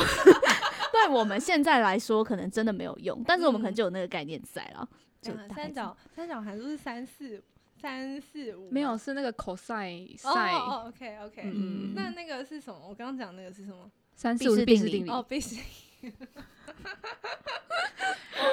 [1.06, 4.88] 对我们现在来说，可能真的没有用，但是我们可能嗯就有那个概念在了。
[5.20, 7.42] 就啊大概是三角三角函数是三四
[7.80, 12.78] 三四五，没有，是那个 cosine 哦 sin，哦，OK OK，嗯那那个是什么？
[12.88, 13.90] 我刚刚讲那个是什么？
[14.14, 15.60] 三四五是毕氏定理毕氏定
[16.02, 16.10] 理。
[16.10, 16.12] 哦，必须。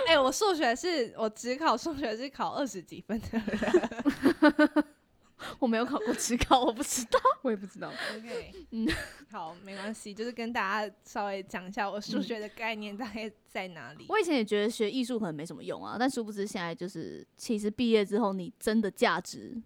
[0.07, 4.85] 哎、我数学是我只考数学是考二十几分的人。
[5.60, 7.19] 我没有考过职考，我不知道。
[7.41, 7.91] 我也不知道。
[8.15, 8.88] OK，嗯
[9.32, 14.06] 好，没关系，就是跟大家稍微讲一下我数学的概念大概在哪里。
[14.10, 19.62] 我以前也觉得学艺术可能没什么用啊，但殊不知现在就是，其实毕业之后，你真的价值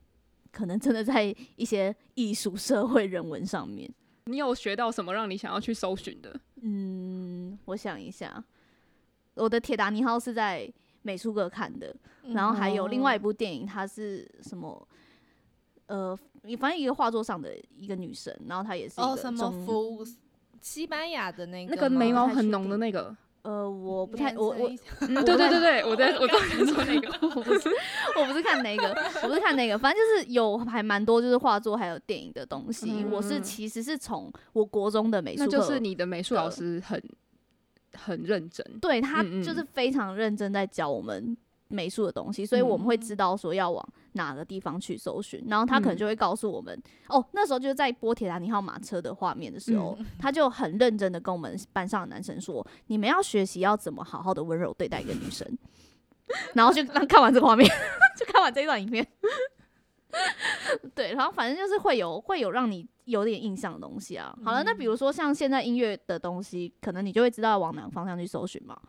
[0.52, 3.92] 可能真的在一些艺术、社会、人文上面。
[4.26, 6.38] 你有学到什么让你想要去搜寻的？
[6.62, 8.44] 嗯，我想一下，
[9.36, 10.70] 我的《铁达尼号》是在
[11.04, 11.96] 美术课看的，
[12.34, 14.88] 然后还有另外一部电影，它是什么？
[15.88, 16.17] 呃，
[16.60, 20.06] 反正一个画作上的一个女生，然后她也是一哦，什么个中服
[20.62, 23.15] 西班牙的那个那个眉毛很浓的那个。
[23.43, 24.69] 呃，我不太，我我
[25.00, 27.28] 嗯， 对对对对，我 在我刚才说那个。
[27.28, 27.69] 我不是
[28.19, 28.89] 我不是看那个，
[29.23, 32.91] 我不是看那个，反正就是有还蛮多就是画作还有电影的东西。
[32.91, 37.02] 嗯我是其实是从我国中的美术，那就是你的美术老师很
[37.93, 38.65] 很认真。
[38.82, 41.38] 对他就是非常认真在教我们
[41.69, 46.77] 美术的东西，所以我们会知道说要往哪个地方去搜寻，然后他可能嗯就会告诉我们，
[47.08, 55.47] 哦，那时候就是在播铁达尼号马车的画面的时候，嗯他就很认真的跟我们班上的男生说，你们要学习要怎么好好的温柔对待一个女生，
[56.53, 57.65] 然后就让看完这个画面，
[58.19, 59.08] 就看完这一段影片。
[60.95, 64.36] 对，然后反正就是会有会有让你有点印象的东西啊。
[64.43, 68.80] 好了，那比如说像现在音乐的东西，可能你就会知道往哪个方向去搜寻嘛。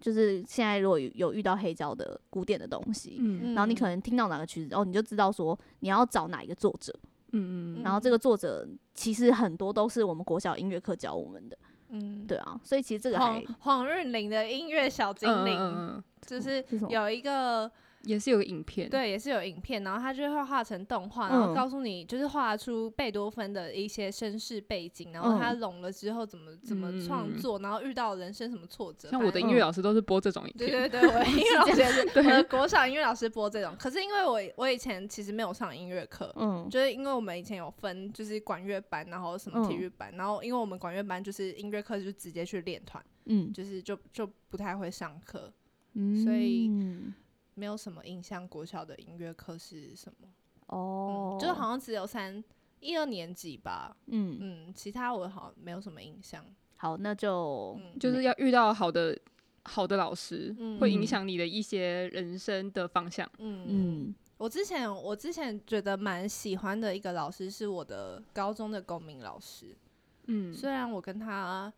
[0.00, 6.92] 就是现在如果有有遇到黑胶的古典的东西，嗯然后你可能听到哪个曲子，哦，你就知道说你要找哪一个作者。
[7.32, 11.56] 嗯嗯然后这个作者其实很多都是我们国小音乐课教我们的，
[11.90, 16.64] 嗯，对啊，所以其实这个还黄黄韵玲的音乐小精嗯灵，嗯嗯，就是？
[16.88, 17.70] 有一个
[18.04, 18.88] 也是有个影片。
[18.88, 27.36] 对，也是有影片，然后他就会画成动画，然后嗯告诉你就是画出贝多芬的一些身世背景，然后他聋了之后怎么怎么创嗯。
[27.38, 29.10] 作，然后遇到人生什么挫折。
[29.10, 30.70] 像我的音乐老师都是播这种影片。
[30.70, 32.24] 对对对，我的音乐老师也是，对。
[32.24, 33.76] 我的国小音乐老师播这种。
[33.78, 36.68] 可是因为我我以前其实没有上音乐课，嗯。
[36.70, 43.52] 就是因为我们以前有分就是管乐班，然后什么体嗯育班，然后因为我们管乐班就是音乐课就直接去练团，嗯。
[43.52, 45.52] 就是就就不太会上课，
[45.94, 46.70] 嗯，所以
[47.60, 50.28] 没有什么印象国小的音乐课是什么。
[50.68, 51.38] 哦。
[51.38, 52.42] 嗯，，就好像只有三
[52.80, 56.42] 一二年级吧，嗯，嗯，其他我好像没有什么印象，
[56.76, 57.98] 好，那就嗯。
[57.98, 59.14] 就是要遇到好的
[59.64, 60.78] 好的老师，嗯。
[60.80, 63.30] 会影响你的一些人生的方向。
[63.38, 63.68] 嗯嗯。
[63.68, 64.14] 嗯。
[64.38, 69.76] 我之前我之前觉得蛮喜欢的一个老师是我的高中的公民老师，
[70.28, 71.70] 嗯，虽然我跟他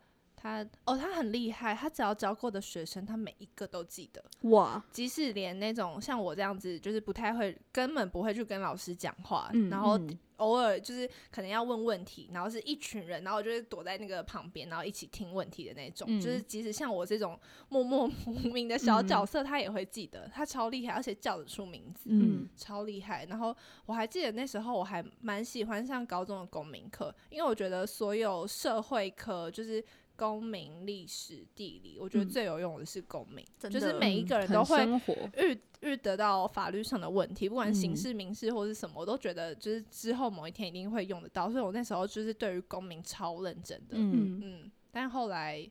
[0.43, 16.05] 他哦，他很厉害，他只要教过的学生，他每一个都记得，哇，即使连那种像我这样子，就是不太会，根本不会去跟老师讲话，嗯然后嗯偶尔就是可能要问问题，然后是一群人，然后就是躲在那个旁边，然后一起听问题的那种。
[16.09, 22.09] 嗯就是即使像我这种默默无名的小角嗯色，他也会记得，他超厉害，而且叫得出名字。
[22.11, 23.23] 嗯超厉害。
[23.29, 29.81] 然后我还记得那时候我还蛮喜欢上高中的公民课，因为我觉得所有社会科就是
[30.15, 41.49] 公民、历史、地理，我觉得嗯最有用的是公民，就是每一嗯个人都会很生活，遇遇得到法律上的问题，不管刑嗯事、民事或是什么，我都觉得就是之后某一天一定会用得到。
[41.49, 45.67] 所以我那时候就是对于公民超认真的，嗯嗯，嗯，但后来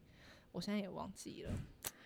[0.50, 1.50] 我现在也忘记了。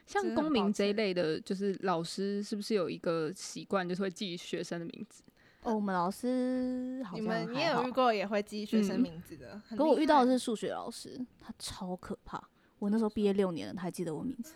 [0.07, 5.25] 像公民这一类的，就是老师是不是有一个习惯，就是会记学生的名字？
[5.67, 9.61] 哦，我们老师好像你们你还好有遇过也会记学生嗯名字的？
[9.69, 12.41] 很可我遇到的是数学老师，他超可怕。
[12.79, 14.55] 我那时候毕业六年了，他还记得我名字，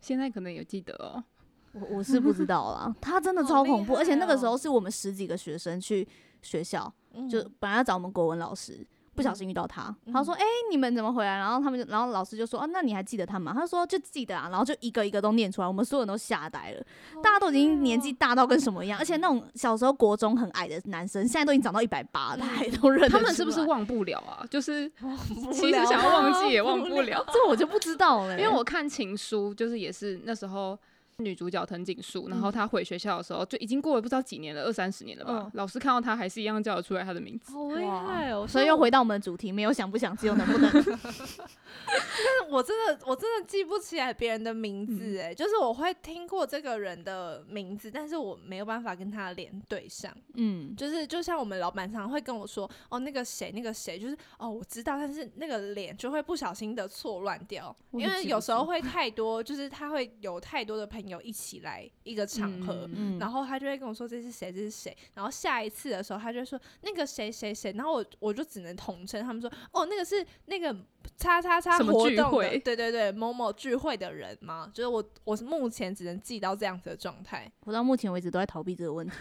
[0.00, 1.24] 现在可能有记得哦。
[1.72, 2.94] 我我是不知道啦。
[3.00, 6.06] 他真的超恐怖，而且那个时候是我们十几个学生去
[6.42, 6.92] 学校，
[7.30, 8.86] 就嗯本来要找我们国文老师，
[9.18, 16.86] 不小嗯心遇到他，嗯他说：“哎、你们怎么回来？”然后他们就，然后老师就说：“啊，那你还记得他吗？”他说：“就记得啊。”然后就一个一个都念出来，我们所有人都吓呆了，
[17.20, 24.46] 大家都已经年纪大到跟什么一样，而且那种小时候国中很矮的男生，现在都已经长到一百八，他还都认得他们是不是忘不了啊？
[24.48, 24.88] 就是
[25.52, 27.24] 其实想要忘记也忘不不了。
[27.32, 30.78] 这我就不知道了、因为我看情书，就是也是那时候
[31.20, 35.32] 女主角藤井树，然后嗯她回学校的时候，就已经过了不知道几年了，二三十年了吧。
[35.32, 37.52] 嗯老师看到她还是一样叫得出来她的名字。
[37.52, 38.46] 好厉害哦！
[38.46, 40.70] 所以又回到我们的主题，没有想不想，只有能不能。
[41.86, 50.14] 但 我真的我真的记不起来别人的名字哎、就是我会听过这个人的名字，但是我没有办法跟他连对上。
[50.34, 62.88] 嗯，就是就像我们老板常常会跟我说，哦，那个谁那个谁，就是哦我知道，但是那个脸就会不小心的错乱掉，因为有时候会太多， 就是他会有太多的朋友一起来一个场合。
[62.94, 64.96] 嗯然后他就会跟我说这是谁，这是谁。
[65.14, 67.72] 然后下一次的时候，他就说那个谁谁谁。
[67.72, 70.74] 然后我我就只能统称他们说，哦，那个是那个
[71.16, 74.70] 叉叉叉什么聚活动对对对，某某聚会的人吗。
[74.72, 77.50] 就是我我是目前只能记到这样子的状态。
[77.64, 79.14] 我到目前为止都在逃避这个问题，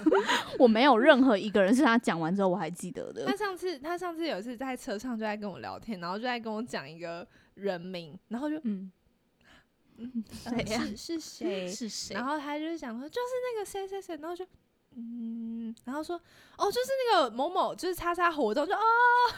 [0.58, 3.36] 我没有任何一个人是他讲完之后我还记得的他。
[3.36, 8.90] 上次他上次有一次在车上就在跟我聊天，然后就在跟我讲一个人名，然后就嗯，
[9.98, 11.68] 嗯谁呀是是谁？
[11.68, 13.20] 是谁然后他就是想说就是
[13.54, 14.44] 那个谁谁谁，然后就
[14.96, 16.16] 嗯，然后说
[16.56, 18.78] 哦就是那个某某就是叉叉活动，就哦，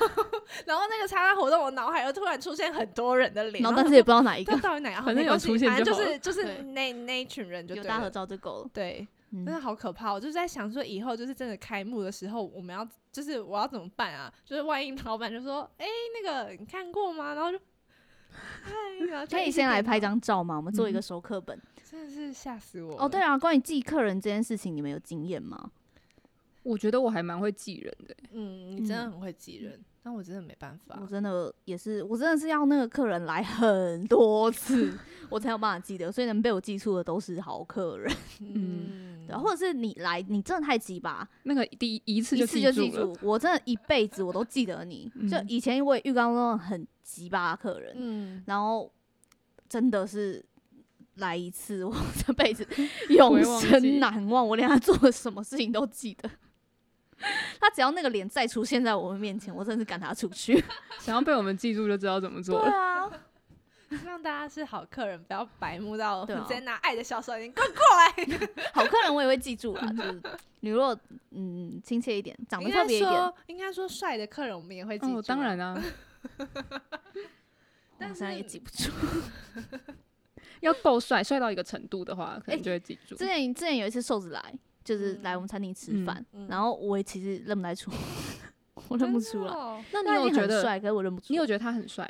[0.66, 5.03] 然后那个叉叉活动，我脑海又突然出现很多人的脸，然后但是也不知道哪一个，到底哪个？
[5.07, 8.71] 反正有出现反正就是就是那那一群人就大合照就够了。
[8.73, 10.12] 对，嗯真的好可怕！
[10.12, 14.33] 我就是在想说，以后就是真的开幕的时候，我们要就是我要怎么办啊？
[14.44, 15.87] 就是万一老板就说：“哎、
[16.23, 17.59] 那个你看过吗？”然后就，
[19.31, 20.57] 可以先来拍，张照吗？
[20.57, 21.59] 我们做一个嗯熟课本。
[21.91, 23.05] 真的是吓死我！
[23.05, 25.71] 哦，对，啊，关于记客人这件事情，你们有经验吗？
[26.62, 28.14] 我觉得我还蛮会记人的。
[28.33, 31.07] 嗯，你真的嗯很会记人，但我真的没办法我。
[31.07, 34.93] 真的也是，我真的是要那个客人来很多次，
[35.31, 36.12] 我才有办法记得。
[36.12, 43.17] 所以能被我记住的都是好客人，嗯，或者是你来，你真的太急吧，那个第一一次一就次就记记住。
[43.21, 45.11] 我真的一辈子我都记得你。
[45.29, 48.91] 就嗯以前我也遇到那种很急吧的客人，嗯，然后
[49.69, 50.45] 真的是
[51.17, 51.93] 来一次， 我
[52.25, 52.64] 这辈子
[53.09, 54.47] 永生难忘。
[54.47, 56.31] 我连他做了什么事情都记得。
[57.61, 60.62] 他只要那个脸再出现在我们面前，我真的是赶他出去。
[61.01, 62.77] 想要被我们记住，就知道怎么做对了。
[62.77, 62.98] 啊，
[63.90, 68.48] 希望大家是好客人，不要白目到直接拿爱的小手眼，快过来！
[68.74, 69.87] 好客人我也会记住啦。
[69.92, 70.22] 就是
[70.61, 70.98] 你如果
[71.31, 75.83] 嗯亲切一点，长得特别一点，应该说帅的客人我们也会记住 当然啊，
[77.98, 78.90] 但是也记不住。
[80.61, 83.14] 要够帅，帅到一个程度的话，可能哎就会记住。
[83.14, 84.42] 之前之前有一次瘦子来，
[84.85, 87.90] 就是来我们餐厅吃嗯饭，嗯然后我也其实认不太出，
[88.88, 89.55] 我认不出来。
[89.55, 89.85] 来。
[89.92, 90.61] 那你有觉得？
[90.61, 91.27] 帅，可是我认不出。
[91.31, 92.05] 你有觉得他很帅？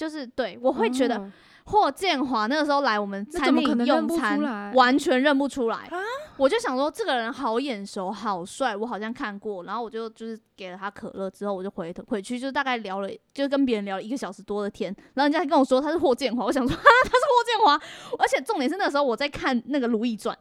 [0.00, 1.30] 就是对我会觉得哦
[1.64, 5.98] 霍建华那个时候来我们餐厅用餐，完全认不出来啊。
[6.38, 9.62] 我就想说这个人好眼熟，好帅，我好像看过。
[9.64, 14.92] 然后我就就是给了他可乐之后，我就回头回去，就大概聊了，就跟别人聊了一个小时多的天。
[15.12, 17.74] 然后人家还跟我说他是霍建华，我想说哈他是霍建华，
[18.18, 20.34] 而且重点是那个时候我在看那个《如懿传》，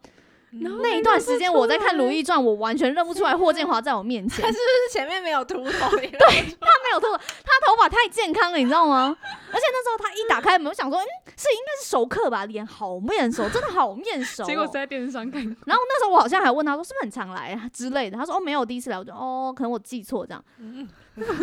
[0.52, 4.48] 那一段时间我在看《如懿传》，我完全认不出来霍建华在我面前他。
[4.48, 5.90] 是不是前面没有秃头？
[5.96, 9.16] 对，他没有头，他头发太健康了，你知道吗？
[9.52, 11.06] 而且那时候他一打开门，我想说，嗯，
[11.38, 14.46] 是应该是熟客吧，脸好面熟，真的好面熟、哦。
[14.50, 15.42] 结果是在电视上看。
[15.66, 20.44] 然后那时候我好像还问他说是不是很常来啊之类的，他说哦没有，第一次来，我就哦可能我记错这样。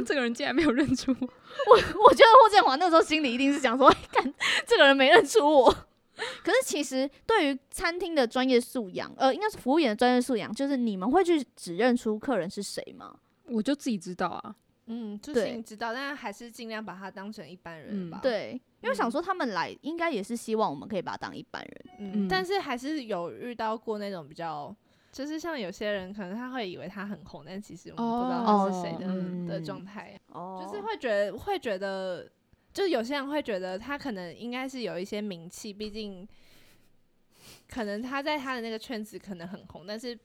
[0.07, 1.29] 这个人竟然没有认出我，
[1.69, 1.75] 我
[2.09, 4.35] 我觉得霍建华那时候心里一定是想说，看
[4.67, 5.75] 这个人没认出我。
[6.43, 13.15] 可是其实对于餐厅的专业素养，呃，应该是服务员的专业素养，就是你们会去指认出客人是谁吗？
[13.45, 14.55] 我就自己知道啊。
[14.89, 21.85] 嗯，就对是你知道，但是还是尽量把他当成一般人嗯吧。，对，因为想说他们来应该也是希望我们可以把他当一般人。
[21.99, 24.75] 嗯，嗯但是还是有遇到过那种比较，
[25.11, 32.31] 就是像有些人可能他会以为他很红，但其实我们不知道他是谁的、哦的嗯状态，哦就是会觉得会觉得，
[32.77, 36.29] 就有些人会觉得他可能应该是有一些名气，毕竟
[37.67, 40.17] 可能他在他的那个圈子可能很红，但是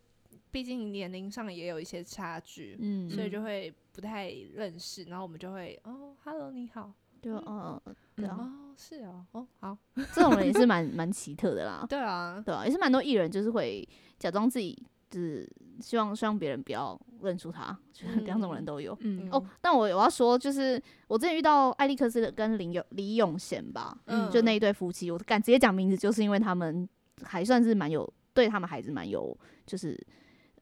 [0.52, 7.82] 毕竟年龄上也有一些差距，嗯，所以就会不太认识，然后我们就会哦，Hello，你好，就嗯，
[8.18, 9.78] 对啊，哦，是哦，哦，好，
[10.14, 11.86] 这种人也是蛮蛮奇特的啦。
[11.88, 13.88] 对啊，对啊，也是蛮多艺人就是会
[14.20, 14.78] 假装自己
[15.10, 15.50] 就是
[15.82, 18.98] 希望希望别人不要认出他， 就是两种人都有。
[19.02, 19.28] 嗯。
[19.32, 24.30] 哦，但我我要说，就是我之前遇到艾利克斯跟林永李永贤吧，嗯。
[24.30, 26.88] 就那一对夫妻，我敢直接讲名字，就是因为他们
[27.24, 30.00] 还算是蛮有对他们孩子蛮有就是。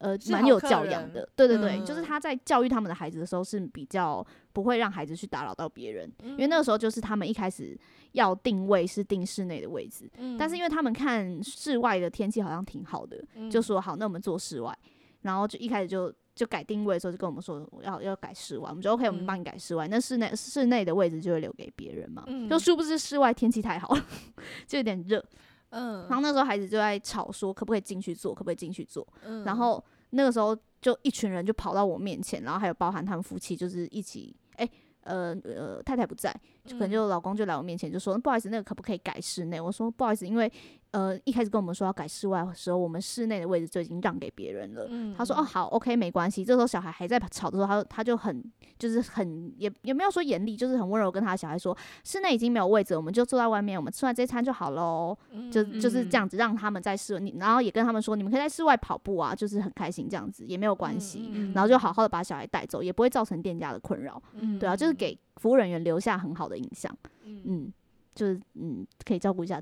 [0.02, 7.78] 呃，蛮有教养的，对对对，就是嗯他在教育他们的孩子的时候是比较不会让孩子去打扰到别人，因为那个时候就是他们一开始
[8.14, 13.18] 要定位是定室内的位置，嗯但是因为他们看室外的天气好像挺好的，
[13.52, 14.74] 就嗯说好，那我们做室外，
[15.22, 19.26] 然后就一开始就就改定位的时候就跟我们说要要改室外，我们就 OK，我们嗯。
[19.26, 22.48] 帮你改室外，那室内室内的位置就会留给别人嘛，嗯。
[22.48, 24.06] 就殊不知室外天气太好了，
[24.66, 25.24] 就有点热，
[25.70, 29.44] 嗯，然后那时候孩子就在吵说可不可以进去坐，可不可以进去坐，嗯。
[29.44, 34.68] 然后那个时候就一群人就跑到我面前，然后还有包含他们夫妻，就是一起，哎、
[35.04, 36.92] 呃呃，太太不在，就可能嗯。
[36.92, 39.60] 就老公就来我面前就说，不好意思，那个可不可以改室内？
[39.60, 40.52] 我说不好意思，因为
[40.92, 44.88] 呃一开始跟我们说要改室外的时候，我们室内的位置就已经让给别人了。
[44.90, 46.44] 嗯他说哦好，OK 没关系。
[46.44, 48.44] 这时候小孩还在吵的时候，他他就很
[48.78, 55.18] 就是很也也没有说严厉，就是很温柔跟他的小孩说，室内已经没有位置，我们就坐在外面，我们吃完这餐就好喽。
[55.52, 61.30] 就就是这样子让他们在室你，然后也跟他们说，你们可以在室外跑步啊，就是很开心这样子，也没有关系。
[61.32, 64.22] 嗯然后就好好的把小孩带走，也不会造成店家的困扰。
[64.34, 66.96] 嗯对啊，就是给服务人员留下很好的印象。
[67.24, 67.74] 嗯嗯，
[68.16, 69.62] 就是嗯，可以照顾一下，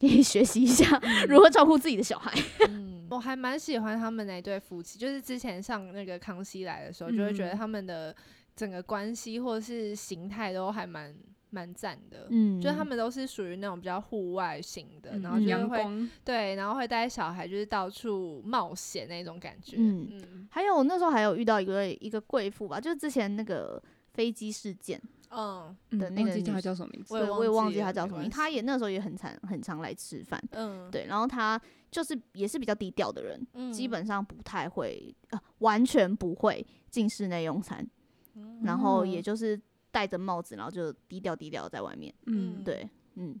[0.00, 2.32] 可以 学习一下 如何照顾自己的小孩。
[2.68, 8.14] 嗯，我还蛮喜欢他们那对夫妻，就是之前上那个康熙来的时候，就会觉得嗯他们的
[8.56, 11.14] 整个关系或是形态都还蛮
[11.50, 12.28] 蛮赞的。
[12.30, 19.76] 嗯，就是他们都是属于那种比较户外型的，嗯然后就是会阳光，对，然后会带小孩就是到处冒险那种感觉。
[19.78, 23.82] 嗯嗯还有那时候还有遇到一个一个贵妇吧，就是之前那个
[24.14, 30.42] 飞机事件，嗯嗯的那个忘记他叫什么名字我也，我也忘记忘记了她叫什么名，没关她也那时候也很常很常来吃饭。
[30.52, 37.86] 嗯，对，然后他就是也是比较低调的人，嗯基本上不太会，呃，完全不会进室内用餐，
[38.34, 42.12] 嗯然后也就是戴着帽子，然后就低调低调在外面。
[42.26, 43.38] 嗯，对，嗯，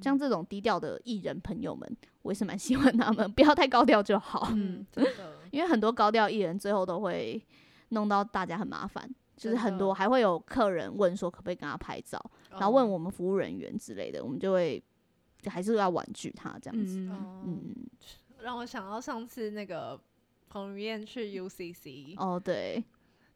[0.00, 7.44] 像这种低调的艺人朋友们，我也是蛮喜欢他们，不要太高调就好，嗯，真的，因为很多高调艺人最后都会
[7.90, 9.08] 弄到大家很麻烦。
[9.36, 12.18] 就是很多还会有客人问说可不可以跟他拍照，
[12.50, 12.88] 然后问哦。
[12.88, 14.82] 我们服务人员之类的，我们就会
[15.40, 16.98] 就还是要婉拒他这样子。
[17.44, 17.74] 嗯，
[18.40, 20.00] 让我想到上次那个
[20.48, 22.84] 彭于晏去 UCC，、哦，对，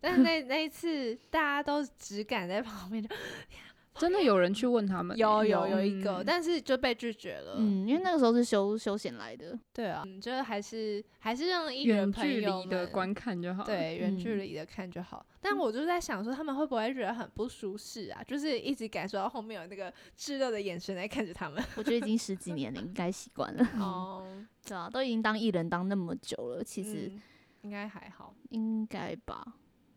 [0.00, 3.08] 但是那那一次大家都只敢在旁边就
[3.98, 7.56] 真的有人去问他们欸，有有有一个，嗯但是就被拒绝了。
[7.58, 15.24] 嗯，因为那个时候是休休闲来的，对啊，嗯，就是还是还是让艺远距离的观看就好。，对远距嗯离的看就好。
[15.40, 18.22] 但我就在想说，他们会不会觉得很不舒适啊？
[18.24, 21.62] 就是一直感受到后面有那个炙热的眼神在看着他们。
[21.76, 23.64] 我觉得已经十几年了，应该习惯了。
[23.78, 24.26] 哦，
[24.66, 27.22] 对啊，都已经当艺人当那么久了，其实嗯
[27.62, 28.34] 应该还好。
[28.50, 29.54] 应该吧。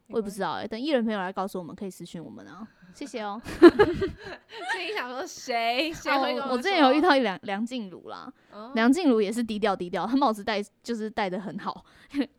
[0.09, 3.39] 我也不知道哎、等艺人朋友来告诉我们，可以私讯我们啊， 谢谢哦。
[3.45, 11.85] 心里想说谁 谁哦会跟我之前有遇到一梁梁静茹啦，哦梁静茹也是低调低调，她帽子戴就是戴的很好，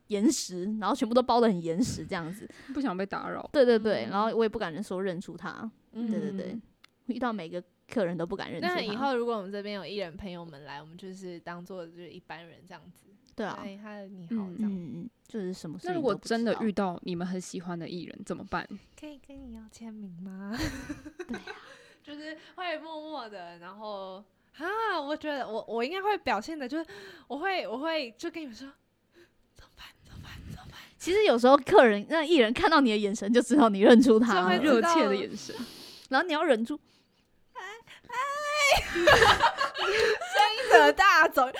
[0.09, 2.49] 严实，然后全部都包的很严实这样子。
[2.75, 3.49] 不想被打扰。
[3.53, 6.59] 对对对，嗯然后我也不敢说认出她，嗯对对对，
[7.07, 8.75] 遇到每个客人都不敢认出她。
[8.75, 13.07] 那以后如果我们这边有艺人朋友们来，我们就是当做就是一般人这样子。
[13.41, 18.67] 对啊，的你好嗯这样，嗯嗯，就是什么事那如果真的遇到你们很喜欢的艺人怎么办？
[18.99, 20.57] 可以跟你要签名吗？
[21.29, 21.43] 对啊。
[22.03, 24.25] 就是会默默的，然后
[24.59, 26.87] 啊，我觉得我我应该会表现的，就是
[27.29, 28.67] 我会我会就跟你们说
[29.55, 29.87] 怎么办？
[30.05, 30.33] 怎么办？
[30.51, 35.55] 怎么办，其实有时候客人让艺人看到你的眼神就知道你认出他了，就会热切的眼神，
[36.09, 36.79] 然后你要忍住，
[37.55, 37.63] 哎。
[39.01, 39.05] 声
[40.57, 41.51] 音的大走，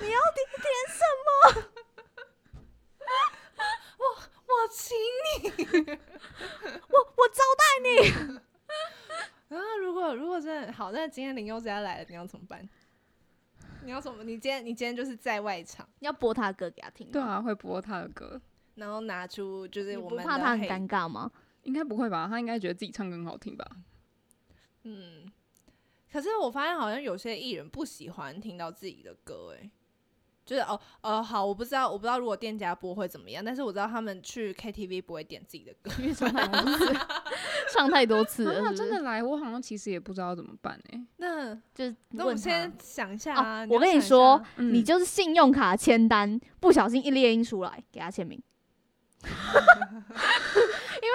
[0.00, 1.28] 你要点点什么？
[3.98, 4.04] 我
[4.46, 5.38] 我请你。
[6.88, 7.88] 我我招待你。
[9.48, 12.68] 然 后如果如果真的好，那今天林宥嘉来了，你要怎么办？
[13.84, 14.24] 你要怎么？
[14.24, 17.12] 你今天你今天就是在外场，你要播他的歌给他听吗？
[17.12, 18.40] 对啊，会播他的歌，
[18.74, 21.30] 然后拿出就是你我们不怕他很黑尴尬吗？
[21.62, 22.26] 应该不会吧？
[22.28, 23.64] 他应该觉得自己唱歌很好听吧？
[24.82, 25.30] 嗯，
[26.12, 29.70] 可是我发现好像有些艺人不喜欢听到自己的歌、欸，
[30.46, 36.94] 就是哦呃好，我不知道我不知道如果店家播会怎么样，但是我知道他们去 KTV 不会点自己的歌，因为唱太多次，
[37.74, 38.76] 唱太多次了是啊，不是？
[38.76, 44.72] 真的来，我好像其实也不知道怎么办哎、那就是那我先想一下哦啊，我跟你说嗯。
[44.72, 48.40] 你就是信用卡签单不小心一列印出来，给他签名。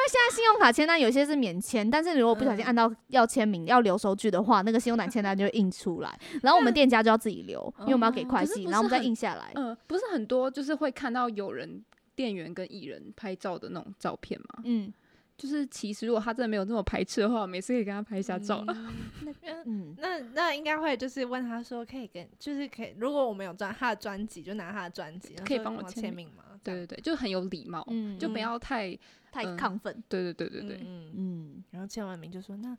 [0.01, 9.51] 因为现在信用卡签单有些是免签，但是如果不小心嗯按到要签名、要留收据的话，那个信用卡签单就会印出来，然后我们店家就要自己留，因为我们要给哦会计，然后我们再印下来。
[9.53, 11.83] 嗯、不是很多就是会看到有人
[12.15, 14.63] 店员跟艺人拍照的那种照片嘛？
[14.63, 14.91] 嗯
[15.37, 18.63] 就是其实如果他真的没有那么排斥的话，每次可以跟他拍一下照。
[18.67, 18.93] 嗯
[19.41, 26.43] 那嗯，那那应该会就是问他说，可以跟就是可以，如果我们有专他的专辑，就拿他的专辑，可以帮我签名吗？
[26.63, 28.97] 对对对，就很有礼貌，嗯就不嗯要太
[29.31, 30.03] 太嗯亢奋。
[30.07, 30.79] 对对对对对，
[31.15, 32.77] 嗯然后签完名就说那。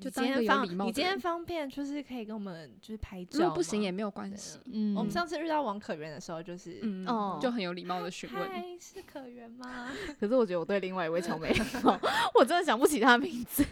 [0.00, 4.58] 就当一个有今天方礼貌你今天方便就是可以跟我们就是拍如照如，果不行也没有关系。
[4.64, 8.48] 嗯，我们上次遇到王可媛的时候，就是嗯，哦就很有礼貌的询问。
[8.48, 9.92] 嗨，是可媛吗？
[10.18, 12.00] 可是我觉得我对另外一位乔没礼貌，
[12.34, 13.62] 我真的想不起他的名字。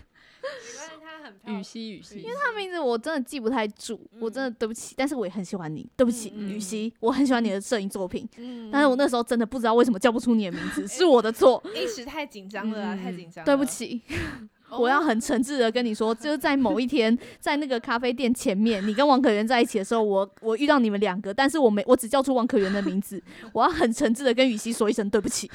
[0.49, 8.71] 没关系，他很漂雨熙，雨熙，因为他名字我真的记不太住，我真的对不起，但是我也很喜欢你，对不起，嗯雨熙，我很喜欢你的摄影作品，嗯。
[8.73, 14.01] 但是我那时候真的不知道为什么叫不出你的名字，是我的错， 一时太紧张了啊，太嗯紧张，对不起，
[14.71, 23.23] 哦，我要很诚挚的跟你说，就是在某一天，在那个咖啡店前面，你跟王可媛在一起的时候，我我遇到你们两个，但是我没我只叫出王可媛的名字，
[23.53, 25.51] 我要很诚挚的跟雨熙说一声对不起，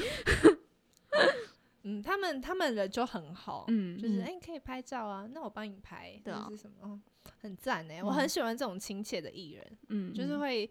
[1.85, 6.99] 嗯，他们他们人就很好，嗯就是嗯哎、可以拍照啊，那我帮你拍，对啊是什么，哦
[7.41, 10.69] 很赞哎，我很嗯喜欢这种亲切的艺人，嗯，就是会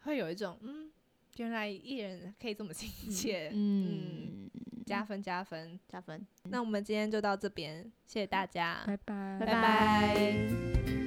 [0.00, 0.90] 会有一种嗯，
[1.36, 4.50] 原来艺人可以这么亲切，嗯，
[4.84, 5.78] 加分加分。
[5.88, 11.03] 加分，那我们今天就到这边，谢谢大家，拜拜，拜拜